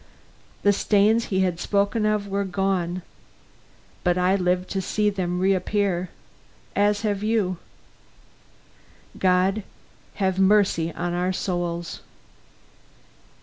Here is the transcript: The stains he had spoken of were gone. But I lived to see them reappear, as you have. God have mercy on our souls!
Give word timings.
The 0.63 0.73
stains 0.73 1.25
he 1.25 1.41
had 1.41 1.59
spoken 1.59 2.07
of 2.07 2.27
were 2.27 2.43
gone. 2.43 3.03
But 4.03 4.17
I 4.17 4.35
lived 4.35 4.67
to 4.71 4.81
see 4.81 5.11
them 5.11 5.39
reappear, 5.39 6.09
as 6.75 7.03
you 7.03 7.47
have. 7.47 7.57
God 9.21 9.63
have 10.15 10.39
mercy 10.39 10.91
on 10.93 11.13
our 11.13 11.31
souls! 11.31 12.01